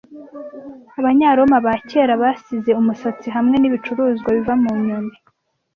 [0.99, 5.15] Abanyaroma ba kera basize umusatsi hamwe nibicuruzwa biva mu nyoni